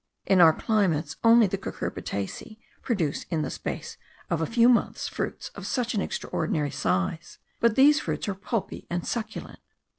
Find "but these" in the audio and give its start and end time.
7.59-7.99